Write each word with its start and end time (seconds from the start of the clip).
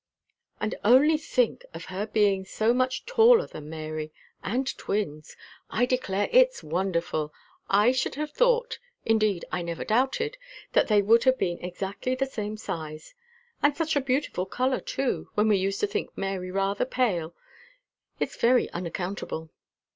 "And 0.59 0.73
only 0.83 1.15
think 1.15 1.63
of 1.75 1.85
her 1.85 2.07
being 2.07 2.43
so 2.43 2.73
much 2.73 3.05
taller 3.05 3.45
than 3.45 3.69
Mary, 3.69 4.11
and 4.43 4.65
twins! 4.79 5.37
I 5.69 5.85
declare 5.85 6.27
it's 6.31 6.63
wonderful 6.63 7.31
I 7.69 7.91
should 7.91 8.15
have 8.15 8.31
thought, 8.31 8.79
indeed 9.05 9.45
I 9.51 9.61
never 9.61 9.85
doubted, 9.85 10.39
that 10.73 10.87
they 10.87 11.03
would 11.03 11.25
have 11.25 11.37
been 11.37 11.63
exactly 11.63 12.15
the 12.15 12.25
same 12.25 12.57
size. 12.57 13.13
And 13.61 13.77
such 13.77 13.95
a 13.95 14.01
beautiful 14.01 14.47
colour 14.47 14.79
too, 14.79 15.29
when 15.35 15.47
we 15.47 15.57
used 15.57 15.79
to 15.81 15.85
think 15.87 16.17
Mary 16.17 16.49
rather 16.49 16.85
pale; 16.85 17.35
it's 18.19 18.37
very 18.37 18.71
unaccountable!" 18.71 19.51